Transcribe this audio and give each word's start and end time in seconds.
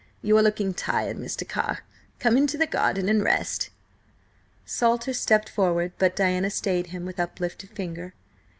You 0.23 0.35
are 0.39 0.41
looking 0.41 0.73
tired, 0.73 1.17
Mr. 1.17 1.47
Carr; 1.47 1.83
come 2.17 2.35
into 2.35 2.57
the 2.57 2.65
garden 2.65 3.07
and 3.07 3.23
rest." 3.23 3.69
Salter 4.65 5.13
stepped 5.13 5.47
forward, 5.47 5.91
but 5.99 6.15
Diana 6.15 6.49
stayed 6.49 6.87
him 6.87 7.05
with 7.05 7.19
uplifted 7.19 7.69
finger. 7.69 8.15